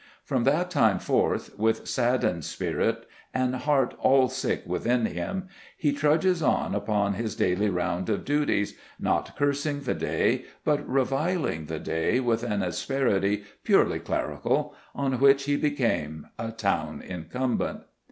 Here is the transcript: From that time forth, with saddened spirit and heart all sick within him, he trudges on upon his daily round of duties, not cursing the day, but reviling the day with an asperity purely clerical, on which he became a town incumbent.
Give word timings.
From 0.23 0.45
that 0.45 0.71
time 0.71 0.97
forth, 0.97 1.55
with 1.59 1.87
saddened 1.87 2.43
spirit 2.43 3.05
and 3.35 3.55
heart 3.55 3.93
all 3.99 4.29
sick 4.29 4.63
within 4.65 5.05
him, 5.05 5.47
he 5.77 5.91
trudges 5.93 6.41
on 6.41 6.73
upon 6.73 7.13
his 7.13 7.35
daily 7.35 7.69
round 7.69 8.09
of 8.09 8.25
duties, 8.25 8.75
not 8.99 9.35
cursing 9.37 9.81
the 9.81 9.93
day, 9.93 10.45
but 10.63 10.89
reviling 10.89 11.65
the 11.65 11.77
day 11.77 12.19
with 12.19 12.41
an 12.41 12.63
asperity 12.63 13.43
purely 13.63 13.99
clerical, 13.99 14.73
on 14.95 15.19
which 15.19 15.43
he 15.43 15.55
became 15.55 16.25
a 16.39 16.51
town 16.51 17.03
incumbent. 17.03 17.81